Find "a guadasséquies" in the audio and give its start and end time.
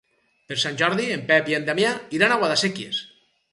2.35-3.07